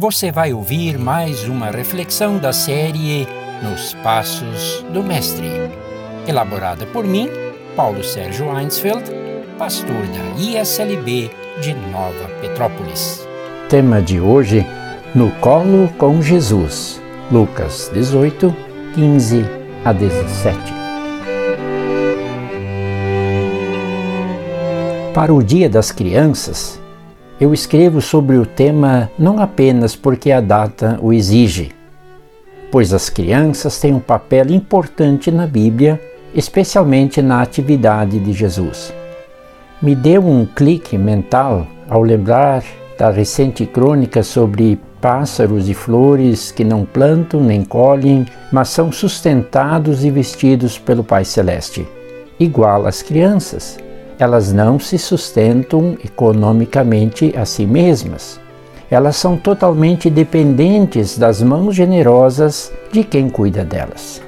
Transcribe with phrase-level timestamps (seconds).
[0.00, 3.28] você vai ouvir mais uma reflexão da série
[3.62, 5.46] Nos Passos do Mestre,
[6.26, 7.28] elaborada por mim,
[7.76, 9.04] Paulo Sérgio Einsfeld,
[9.58, 13.28] pastor da ISLB de Nova Petrópolis.
[13.68, 14.64] Tema de hoje:
[15.14, 16.98] No Colo com Jesus,
[17.30, 18.56] Lucas 18,
[18.94, 19.44] 15
[19.84, 20.58] a 17.
[25.12, 26.79] Para o Dia das Crianças,
[27.40, 31.72] eu escrevo sobre o tema não apenas porque a data o exige,
[32.70, 35.98] pois as crianças têm um papel importante na Bíblia,
[36.34, 38.92] especialmente na atividade de Jesus.
[39.80, 42.62] Me deu um clique mental ao lembrar
[42.98, 50.04] da recente crônica sobre pássaros e flores que não plantam nem colhem, mas são sustentados
[50.04, 51.88] e vestidos pelo Pai Celeste,
[52.38, 53.78] igual às crianças
[54.22, 58.38] elas não se sustentam economicamente a si mesmas.
[58.90, 64.20] Elas são totalmente dependentes das mãos generosas de quem cuida delas.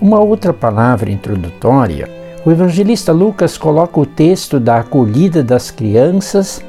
[0.00, 2.08] Uma outra palavra introdutória,
[2.44, 6.62] o evangelista Lucas coloca o texto da acolhida das crianças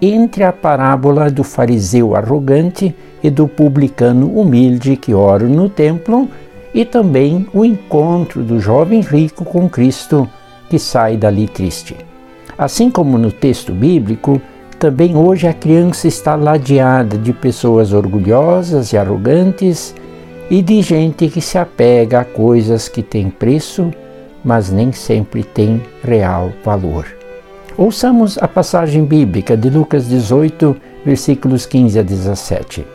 [0.00, 6.28] entre a parábola do fariseu arrogante e do publicano humilde que ora no templo
[6.72, 10.28] e também o encontro do jovem rico com Cristo
[10.68, 12.09] que sai dali triste.
[12.60, 14.38] Assim como no texto bíblico,
[14.78, 19.94] também hoje a criança está ladeada de pessoas orgulhosas e arrogantes
[20.50, 23.90] e de gente que se apega a coisas que têm preço,
[24.44, 27.06] mas nem sempre têm real valor.
[27.78, 32.86] Ouçamos a passagem bíblica de Lucas 18, versículos 15 a 17.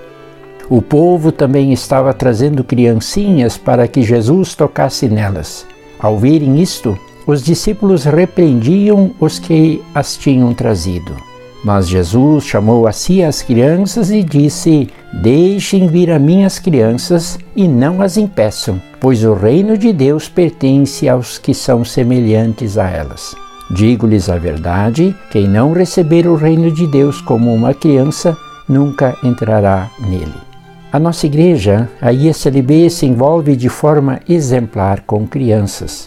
[0.69, 5.65] O povo também estava trazendo criancinhas para que Jesus tocasse nelas.
[5.99, 6.95] Ao verem isto,
[7.27, 11.15] os discípulos repreendiam os que as tinham trazido.
[11.63, 17.67] Mas Jesus chamou a si as crianças e disse: Deixem vir a minhas crianças e
[17.67, 23.35] não as impeçam, pois o reino de Deus pertence aos que são semelhantes a elas.
[23.71, 28.37] Digo-lhes a verdade: quem não receber o reino de Deus como uma criança,
[28.69, 30.45] nunca entrará nele.
[30.93, 36.05] A nossa igreja, a ISLB, se envolve de forma exemplar com crianças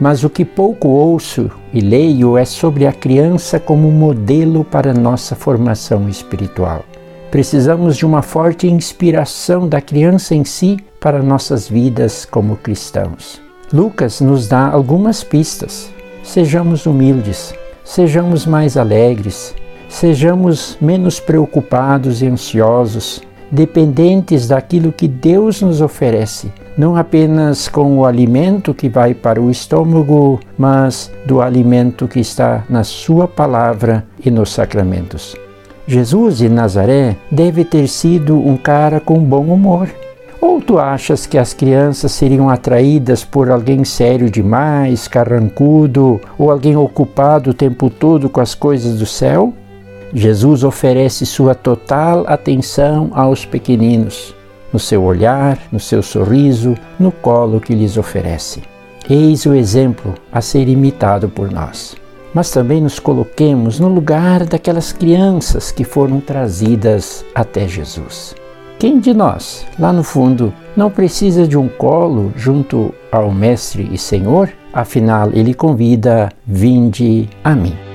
[0.00, 5.34] mas o que pouco ouço e leio é sobre a criança como modelo para nossa
[5.34, 6.84] formação espiritual.
[7.30, 13.40] Precisamos de uma forte inspiração da criança em si para nossas vidas como cristãos.
[13.72, 15.90] Lucas nos dá algumas pistas.
[16.22, 17.52] Sejamos humildes,
[17.84, 19.54] sejamos mais alegres,
[19.88, 23.20] sejamos menos preocupados e ansiosos,
[23.50, 29.50] dependentes daquilo que Deus nos oferece, não apenas com o alimento que vai para o
[29.50, 35.36] estômago, mas do alimento que está na Sua palavra e nos sacramentos.
[35.86, 39.88] Jesus de Nazaré deve ter sido um cara com bom humor.
[40.40, 46.76] Ou tu achas que as crianças seriam atraídas por alguém sério demais, carrancudo, ou alguém
[46.76, 49.52] ocupado o tempo todo com as coisas do céu?
[50.12, 54.34] Jesus oferece sua total atenção aos pequeninos,
[54.72, 58.62] no seu olhar, no seu sorriso, no colo que lhes oferece.
[59.08, 61.96] Eis o exemplo a ser imitado por nós.
[62.34, 68.34] Mas também nos coloquemos no lugar daquelas crianças que foram trazidas até Jesus.
[68.78, 73.98] Quem de nós, lá no fundo, não precisa de um colo junto ao Mestre e
[73.98, 74.50] Senhor?
[74.72, 77.87] Afinal, ele convida: Vinde a mim.